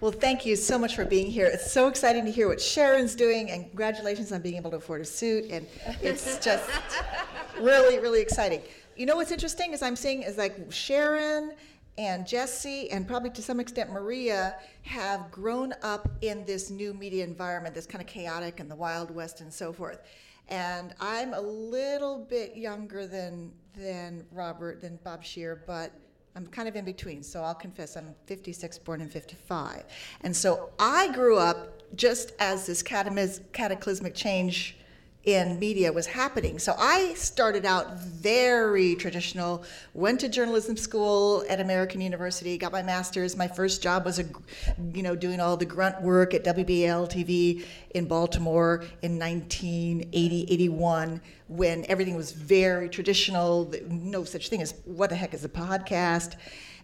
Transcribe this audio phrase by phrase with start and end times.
[0.00, 1.44] Well, thank you so much for being here.
[1.44, 5.02] It's so exciting to hear what Sharon's doing, and congratulations on being able to afford
[5.02, 5.50] a suit.
[5.50, 5.66] And
[6.00, 6.64] it's just
[7.60, 8.62] really, really exciting.
[8.96, 11.52] You know what's interesting is I'm seeing is like Sharon
[11.98, 17.22] and Jesse, and probably to some extent Maria, have grown up in this new media
[17.22, 20.00] environment that's kind of chaotic and the Wild West and so forth.
[20.48, 25.92] And I'm a little bit younger than than Robert, than Bob Scheer, but
[26.36, 29.84] I'm kind of in between, so I'll confess I'm 56, born in 55.
[30.22, 34.76] And so I grew up just as this cataclysmic change
[35.24, 36.58] in media was happening.
[36.58, 42.82] So I started out very traditional, went to journalism school at American University, got my
[42.82, 43.36] master's.
[43.36, 44.24] My first job was a,
[44.94, 51.20] you know, doing all the grunt work at WBAL TV in Baltimore in 1980, 81
[51.48, 56.36] when everything was very traditional, no such thing as what the heck is a podcast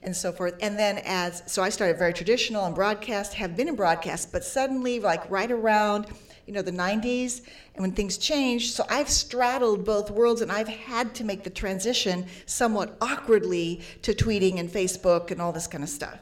[0.03, 0.55] and so forth.
[0.61, 4.45] And then as so I started very traditional and broadcast, have been in broadcast, but
[4.45, 6.07] suddenly like right around
[6.47, 7.43] you know, the 90s
[7.75, 8.75] and when things changed.
[8.75, 14.15] So I've straddled both worlds and I've had to make the transition somewhat awkwardly to
[14.15, 16.19] tweeting and Facebook and all this kind of stuff.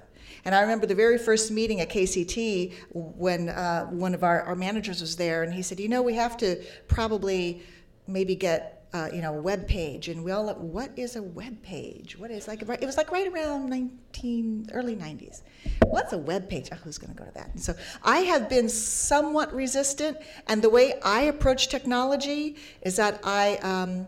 [0.47, 4.57] And I remember the very first meeting at KCET when uh, one of our, our
[4.57, 7.63] managers was there and he said, you know, we have to probably
[8.07, 12.17] maybe get uh, you know, web page, and we all, what is a web page?
[12.17, 12.63] What is like?
[12.63, 15.43] It was like right around 19, early 90s.
[15.87, 16.69] What's a web page?
[16.71, 17.51] Oh, who's going to go to that?
[17.53, 23.19] And so I have been somewhat resistant, and the way I approach technology is that
[23.25, 24.07] I, um,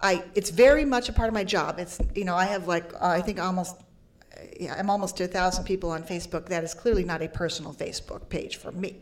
[0.00, 1.78] I, it's very much a part of my job.
[1.78, 3.76] It's, you know, I have like, I think almost
[4.70, 6.46] I'm almost to a thousand people on Facebook.
[6.46, 8.96] That is clearly not a personal Facebook page for me.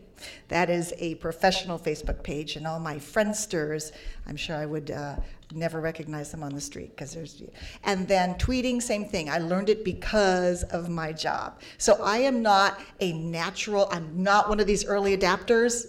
[0.47, 3.91] That is a professional Facebook page, and all my friendsters,
[4.25, 5.17] I'm sure I would uh,
[5.53, 7.41] never recognize them on the street because there's.
[7.83, 9.29] And then tweeting, same thing.
[9.29, 11.59] I learned it because of my job.
[11.77, 13.89] So I am not a natural.
[13.91, 15.87] I'm not one of these early adapters.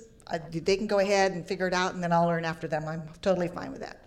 [0.51, 2.89] They can go ahead and figure it out, and then I'll learn after them.
[2.89, 4.04] I'm totally fine with that.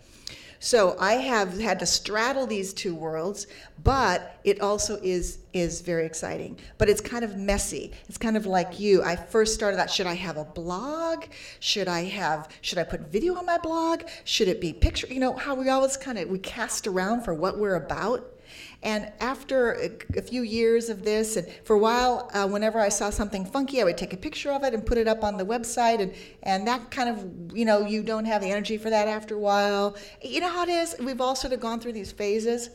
[0.60, 3.48] So I have had to straddle these two worlds,
[3.84, 6.58] but it also is is very exciting.
[6.78, 7.92] But it's kind of messy.
[8.08, 9.04] It's kind of like you.
[9.04, 11.26] I first started out, should I have a blog?
[11.60, 14.04] Should I have should I put video on my blog?
[14.24, 15.08] Should it be picture?
[15.08, 18.37] You know, how we always kind of we cast around for what we're about.
[18.84, 23.10] And after a, few years of this, and for a while, uh, whenever I saw
[23.10, 25.46] something funky, I would take a picture of it and put it up on the
[25.46, 26.02] website.
[26.02, 26.14] And,
[26.44, 29.40] and that kind of, you know, you don't have the energy for that after a
[29.40, 29.96] while.
[30.22, 30.96] You know how it is?
[31.00, 32.70] We've all sort of gone through these phases.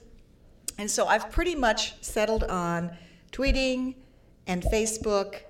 [0.78, 2.96] And so I've pretty much settled on
[3.30, 3.94] tweeting
[4.46, 5.42] and Facebook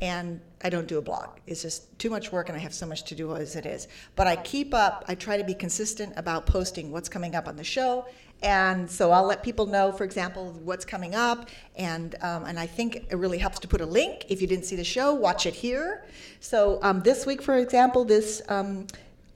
[0.00, 1.28] and I don't do a blog.
[1.46, 3.88] It's just too much work and I have so much to do as it is.
[4.16, 7.56] But I keep up, I try to be consistent about posting what's coming up on
[7.56, 8.06] the show
[8.42, 11.50] and so I'll let people know, for example, what's coming up.
[11.76, 14.24] And, um, and I think it really helps to put a link.
[14.28, 16.04] If you didn't see the show, watch it here.
[16.40, 18.86] So um, this week, for example, this um,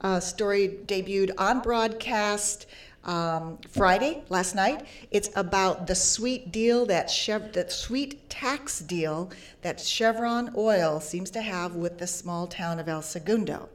[0.01, 2.65] uh, story debuted on broadcast.
[3.05, 4.87] Um, Friday last night.
[5.11, 9.29] It's about the sweet deal that Chev- that sweet tax deal
[9.61, 13.69] that Chevron Oil seems to have with the small town of El Segundo.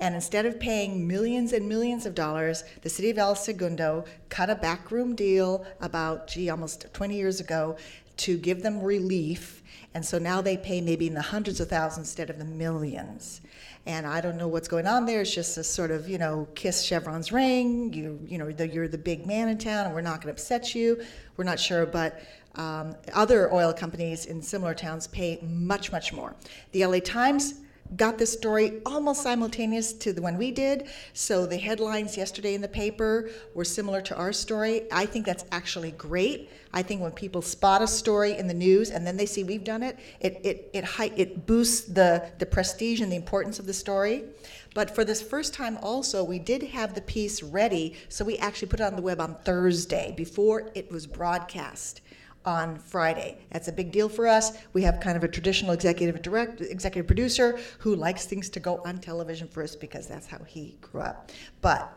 [0.00, 4.48] And instead of paying millions and millions of dollars, the city of El Segundo cut
[4.48, 7.76] a backroom deal about, gee, almost 20 years ago
[8.16, 9.62] to give them relief.
[9.92, 13.42] And so now they pay maybe in the hundreds of thousands instead of the millions.
[13.86, 15.22] And I don't know what's going on there.
[15.22, 17.92] It's just a sort of, you know, kiss Chevron's ring.
[17.92, 20.40] You, you know, the, you're the big man in town, and we're not going to
[20.40, 21.02] upset you.
[21.36, 22.20] We're not sure, but
[22.56, 26.34] um, other oil companies in similar towns pay much, much more.
[26.72, 27.54] The LA Times
[27.96, 30.88] got this story almost simultaneous to the one we did.
[31.12, 34.82] So the headlines yesterday in the paper were similar to our story.
[34.92, 36.50] I think that's actually great.
[36.72, 39.64] I think when people spot a story in the news and then they see we've
[39.64, 43.74] done it, it it it, it, boosts the, the prestige and the importance of the
[43.74, 44.24] story.
[44.72, 48.68] But for this first time also, we did have the piece ready, so we actually
[48.68, 52.02] put it on the web on Thursday before it was broadcast
[52.44, 53.38] on Friday.
[53.50, 54.52] That's a big deal for us.
[54.72, 58.80] We have kind of a traditional executive direct executive producer who likes things to go
[58.84, 61.30] on television first because that's how he grew up.
[61.60, 61.96] But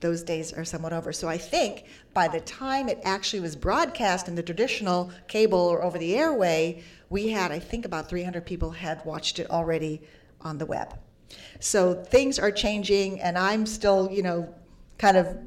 [0.00, 1.12] those days are somewhat over.
[1.12, 5.82] So I think by the time it actually was broadcast in the traditional cable or
[5.82, 10.02] over the airway, we had I think about 300 people had watched it already
[10.40, 10.98] on the web.
[11.58, 14.54] So things are changing and I'm still, you know,
[14.98, 15.38] kind of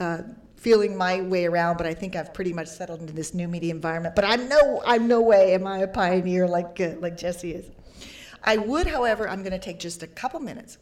[0.00, 0.22] uh,
[0.58, 3.72] feeling my way around, but I think I've pretty much settled into this new media
[3.72, 4.16] environment.
[4.16, 7.70] But I'm no, I'm no way am I a pioneer like uh, like Jesse is.
[8.42, 10.78] I would, however, I'm going to take just a couple minutes.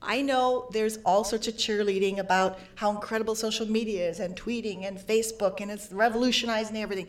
[0.00, 4.86] I know there's all sorts of cheerleading about how incredible social media is and tweeting
[4.86, 7.08] and Facebook and it's revolutionizing everything.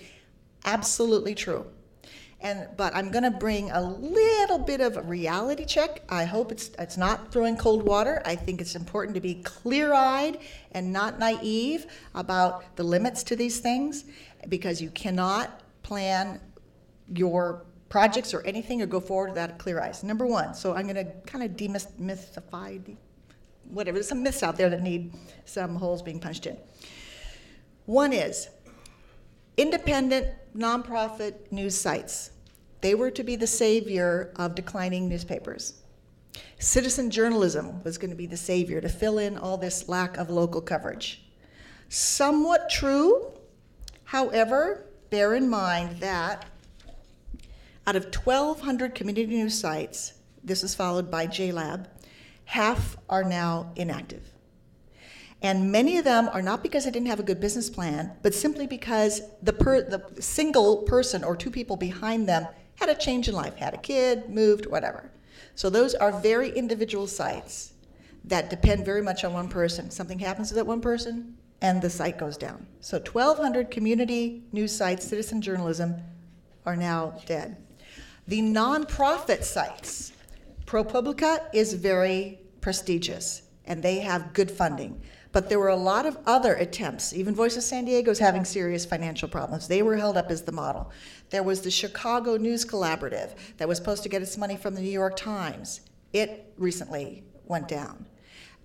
[0.64, 1.66] Absolutely true.
[2.44, 6.04] And, but I'm gonna bring a little bit of a reality check.
[6.10, 8.22] I hope it's, it's not throwing cold water.
[8.26, 10.40] I think it's important to be clear-eyed
[10.74, 14.04] and not naive about the limits to these things,
[14.50, 16.42] because you cannot plan
[17.16, 20.04] your projects or anything or go forward without clear eyes.
[20.04, 22.98] Number one, so I'm gonna kind of demystify, de-
[23.70, 25.14] whatever, there's some myths out there that need
[25.46, 26.58] some holes being punched in.
[27.86, 28.50] One is
[29.56, 32.32] independent nonprofit news sites.
[32.84, 35.82] They were to be the savior of declining newspapers.
[36.60, 40.30] Citizen journalism was going to be the savior to fill in all this lack of
[40.30, 41.24] local coverage.
[41.88, 43.32] Somewhat true,
[44.04, 46.46] however, bear in mind that
[47.88, 51.88] out of 1,200 community news sites, this is followed by JLab,
[52.44, 54.30] half are now inactive.
[55.42, 58.34] And many of them are not because they didn't have a good business plan, but
[58.34, 63.28] simply because the, per, the single person or two people behind them had a change
[63.28, 65.12] in life, had a kid, moved, whatever.
[65.56, 67.74] So those are very individual sites
[68.26, 69.92] that depend very much on one person.
[69.92, 72.66] Something happens to that one person, and the site goes down.
[72.82, 75.96] So 1,200 community news sites, citizen journalism,
[76.66, 77.58] are now dead.
[78.28, 80.14] The nonprofit sites,
[80.66, 85.02] ProPublica is very prestigious, and they have good funding.
[85.34, 87.12] But there were a lot of other attempts.
[87.12, 89.68] Even Voice of San Diego is having serious financial problems.
[89.68, 90.92] They were held up as the model.
[91.32, 94.82] There was the Chicago News Collaborative that was supposed to get its money from the
[94.82, 95.82] New York Times.
[96.14, 98.06] It recently went down.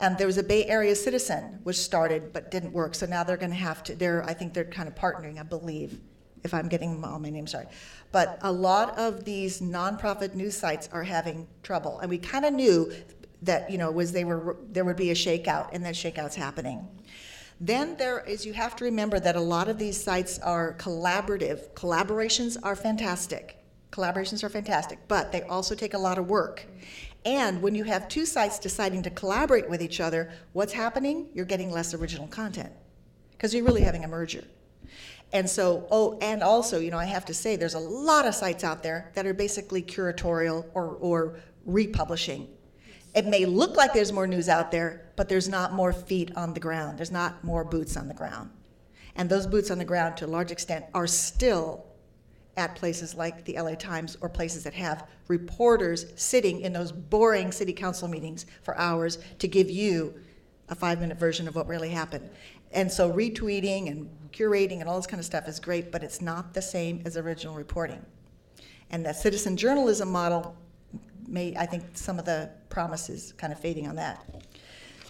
[0.00, 2.94] And there was a Bay Area Citizen, which started but didn't work.
[2.94, 3.96] So now they're going to have to.
[3.96, 5.98] They're, I think they're kind of partnering, I believe,
[6.44, 7.66] if I'm getting all my oh, names right.
[8.12, 12.52] But a lot of these nonprofit news sites are having trouble, and we kind of
[12.52, 12.92] knew
[13.42, 16.86] that you know was they were there would be a shakeout and that shakeout's happening.
[17.60, 21.70] Then there is you have to remember that a lot of these sites are collaborative.
[21.74, 23.56] Collaborations are fantastic.
[23.90, 26.66] Collaborations are fantastic but they also take a lot of work.
[27.24, 31.28] And when you have two sites deciding to collaborate with each other what's happening?
[31.34, 32.72] You're getting less original content
[33.32, 34.44] because you're really having a merger.
[35.32, 38.34] And so oh and also you know i have to say there's a lot of
[38.34, 41.36] sites out there that are basically curatorial or, or
[41.66, 42.48] republishing
[43.14, 46.54] it may look like there's more news out there, but there's not more feet on
[46.54, 46.98] the ground.
[46.98, 48.50] There's not more boots on the ground.
[49.16, 51.84] And those boots on the ground, to a large extent, are still
[52.56, 57.52] at places like the LA Times or places that have reporters sitting in those boring
[57.52, 60.14] city council meetings for hours to give you
[60.68, 62.28] a five minute version of what really happened.
[62.72, 66.20] And so retweeting and curating and all this kind of stuff is great, but it's
[66.20, 68.04] not the same as original reporting.
[68.90, 70.56] And that citizen journalism model
[71.28, 74.24] may, I think some of the promises kind of fading on that.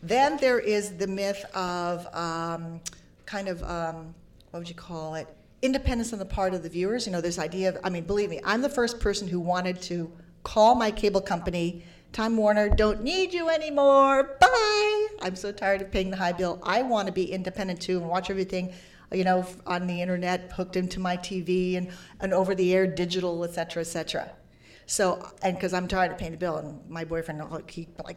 [0.03, 2.81] Then there is the myth of um,
[3.27, 4.15] kind of, um,
[4.51, 5.27] what would you call it?
[5.63, 7.07] Independence on the part of the viewers.
[7.07, 9.83] You know, this idea of, I mean, believe me, I'm the first person who wanted
[9.83, 10.11] to
[10.45, 11.83] call my cable company,
[12.13, 15.07] Time Warner, don't need you anymore, bye.
[15.21, 16.59] I'm so tired of paying the high bill.
[16.63, 18.73] I want to be independent too and watch everything
[19.13, 21.89] you know, on the internet, hooked into my TV and,
[22.21, 24.31] and over the air digital, et cetera, et cetera.
[24.89, 28.17] So, and because I'm tired of paying the bill, and my boyfriend, he like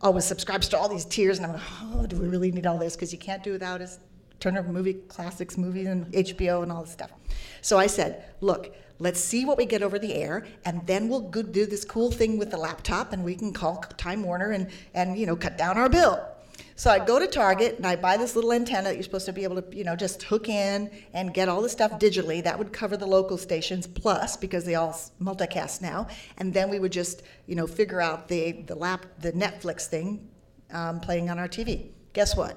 [0.00, 2.78] always subscribes to all these tiers, and I'm like, oh, do we really need all
[2.78, 2.96] this?
[2.96, 3.98] Because you can't do without his
[4.40, 7.12] Turner movie classics movies and HBO and all this stuff.
[7.60, 11.30] So I said, look, let's see what we get over the air, and then we'll
[11.30, 15.18] do this cool thing with the laptop, and we can call Time Warner and and
[15.18, 16.26] you know cut down our bill.
[16.74, 19.32] So I go to Target and I buy this little antenna that you're supposed to
[19.32, 22.42] be able to, you know, just hook in and get all the stuff digitally.
[22.42, 26.08] That would cover the local stations plus because they all multicast now.
[26.38, 30.28] And then we would just, you know, figure out the the lap the Netflix thing
[30.72, 31.90] um, playing on our TV.
[32.14, 32.56] Guess what?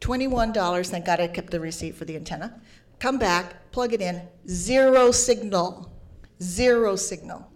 [0.00, 0.90] Twenty-one dollars.
[0.90, 2.60] Thank God I kept the receipt for the antenna.
[2.98, 4.22] Come back, plug it in.
[4.48, 5.92] Zero signal.
[6.42, 7.50] Zero signal.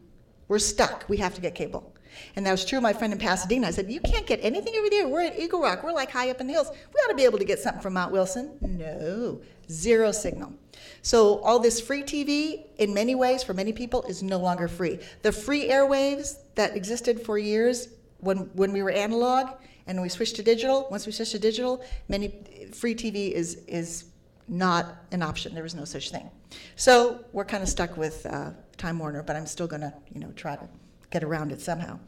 [0.49, 1.05] We're stuck.
[1.09, 1.92] We have to get cable.
[2.37, 3.69] And that was true of my friend in Pasadena.
[3.69, 5.09] I said, You can't get anything over there.
[5.09, 5.83] We're at Eagle Rock.
[5.83, 6.71] We're like high up in the hills.
[6.71, 8.53] We ought to be able to get something from Mount Wilson.
[8.61, 9.41] No,
[9.71, 10.53] zero signal.
[11.03, 14.99] So, all this free TV, in many ways, for many people, is no longer free.
[15.23, 17.89] The free airwaves that existed for years
[18.19, 19.51] when, when we were analog
[19.87, 22.33] and we switched to digital, once we switched to digital, many
[22.73, 24.05] free TV is, is
[24.49, 25.55] not an option.
[25.55, 26.31] There was no such thing.
[26.77, 30.21] So, we're kind of stuck with uh, Time Warner, but I'm still going to, you
[30.21, 30.69] know, try to
[31.13, 31.99] get around it somehow.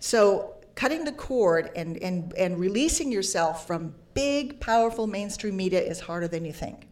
[0.00, 6.00] So cutting the cord and, and, and releasing yourself from big, powerful mainstream media is
[6.00, 6.88] harder than you think.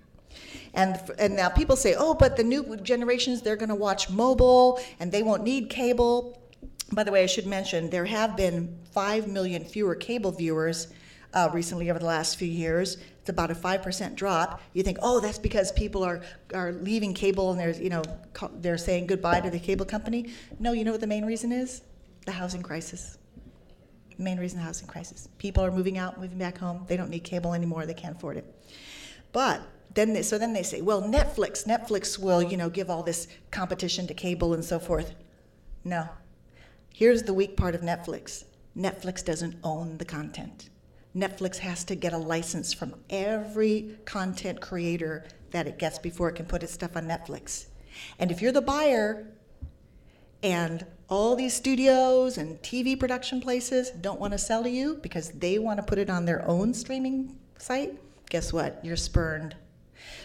[0.74, 4.80] And, and now people say, oh, but the new generations, they're going to watch mobile
[4.98, 6.40] and they won't need cable.
[6.92, 10.88] By the way, I should mention there have been 5 million fewer cable viewers
[11.34, 12.96] uh, recently over the last few years.
[13.20, 14.62] It's about a five percent drop.
[14.72, 16.22] You think, oh, that's because people are
[16.54, 18.02] are leaving cable and there's you know
[18.60, 20.30] they're saying goodbye to the cable company.
[20.58, 21.82] No, you know what the main reason is?
[22.26, 23.18] The housing crisis.
[24.16, 25.28] The Main reason, the housing crisis.
[25.38, 26.84] People are moving out, moving back home.
[26.86, 27.84] They don't need cable anymore.
[27.84, 28.44] They can't afford it.
[29.32, 29.60] But
[29.94, 33.26] then, they, so then they say, well, Netflix, Netflix will, you know, give all this
[33.50, 35.14] competition to cable and so forth.
[35.82, 36.08] No.
[36.92, 38.44] Here's the weak part of Netflix.
[38.76, 40.68] Netflix doesn't own the content.
[41.16, 46.34] Netflix has to get a license from every content creator that it gets before it
[46.34, 47.66] can put its stuff on Netflix.
[48.18, 49.26] And if you're the buyer
[50.42, 55.30] and all these studios and TV production places don't want to sell to you because
[55.30, 57.96] they want to put it on their own streaming site,
[58.30, 58.80] guess what?
[58.82, 59.54] You're spurned.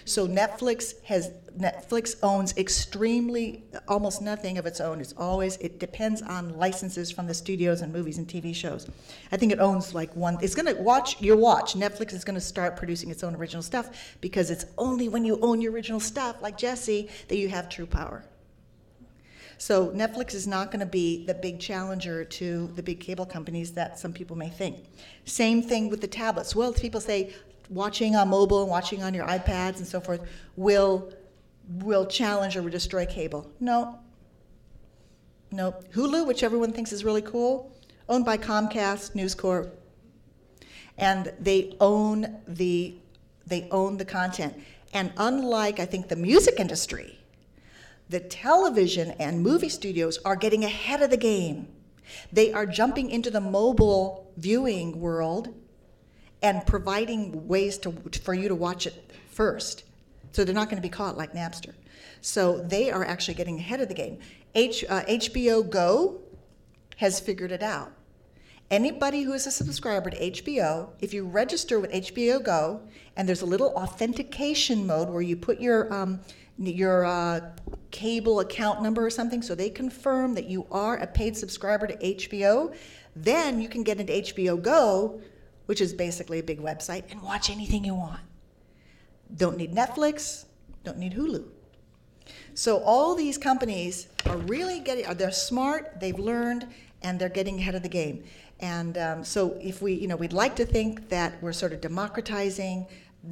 [0.05, 5.01] So Netflix has Netflix owns extremely almost nothing of its own.
[5.01, 8.87] It's always it depends on licenses from the studios and movies and TV shows.
[9.31, 10.37] I think it owns like one.
[10.41, 11.73] It's to watch your watch.
[11.73, 13.89] Netflix is to start producing its own original stuff
[14.21, 17.85] because it's only when you own your original stuff, like Jesse, that you have true
[17.85, 18.23] power.
[19.59, 23.73] So Netflix is not going to be the big challenger to the big cable companies
[23.73, 24.85] that some people may think.
[25.25, 26.55] Same thing with the tablets.
[26.55, 27.33] Well, people say
[27.69, 30.21] watching on mobile and watching on your iPads and so forth
[30.55, 31.13] will
[31.83, 33.49] will challenge or destroy cable.
[33.59, 33.99] No.
[35.51, 35.75] No.
[35.93, 37.71] Hulu, which everyone thinks is really cool,
[38.07, 39.79] owned by Comcast, News Corp,
[40.97, 42.95] and they own the
[43.45, 44.55] they own the content.
[44.93, 47.19] And unlike I think the music industry,
[48.09, 51.67] the television and movie studios are getting ahead of the game.
[52.31, 55.53] They are jumping into the mobile viewing world
[56.41, 57.91] and providing ways to,
[58.23, 59.83] for you to watch it first.
[60.31, 61.73] So they're not going to be caught like Napster.
[62.21, 64.19] So they are actually getting ahead of the game.
[64.55, 66.19] H, uh, HBO Go
[66.97, 67.91] has figured it out.
[68.71, 72.81] Anybody who is a subscriber to HBO, if you register with HBO Go,
[73.15, 76.19] and there's a little authentication mode where you put your um,
[76.59, 77.39] your uh,
[77.91, 81.95] cable account number or something so they confirm that you are a paid subscriber to
[81.97, 82.75] HBO,
[83.15, 85.21] then you can get into HBO Go,
[85.69, 88.19] which is basically a big website, and watch anything you want.
[89.37, 90.45] Don't need Netflix,
[90.83, 91.43] don't need Hulu.
[92.55, 96.65] So all these companies are really getting, they're smart, they've learned,
[97.03, 98.23] and they're getting ahead of the game.
[98.59, 101.81] And um, so if we, you know, we'd like to think that we're sort of
[101.81, 102.87] democratizing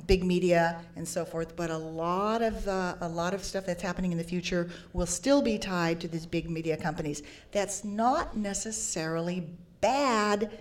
[0.05, 3.81] big media and so forth, but a lot of uh, a lot of stuff that's
[3.81, 7.23] happening in the future will still be tied to these big media companies.
[7.51, 9.49] That's not necessarily
[9.81, 10.51] bad,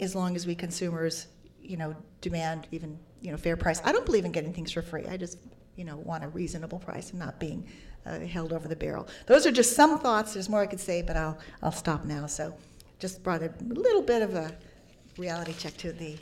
[0.00, 1.26] as long as we consumers,
[1.62, 3.80] you know, demand even you know fair price.
[3.84, 5.06] I don't believe in getting things for free.
[5.06, 5.38] I just
[5.76, 7.66] you know want a reasonable price and not being
[8.06, 9.06] uh, held over the barrel.
[9.26, 10.34] Those are just some thoughts.
[10.34, 12.26] There's more I could say, but I'll I'll stop now.
[12.26, 12.54] So,
[12.98, 14.54] just brought a little bit of a
[15.18, 16.16] reality check to the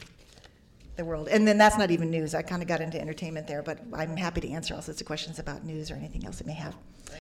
[0.96, 1.28] the world.
[1.28, 2.34] And then that's not even news.
[2.34, 5.06] I kind of got into entertainment there, but I'm happy to answer all sorts of
[5.06, 6.74] questions about news or anything else it may have.